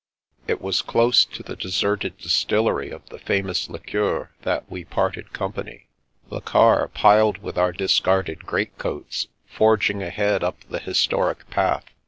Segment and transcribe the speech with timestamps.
[0.47, 5.31] It was close to the deserted distillery of the fa mous liqueur that we parted
[5.31, 5.85] company,
[6.27, 11.85] the car, piled with our discarded great coats, forging ahead up the historic path.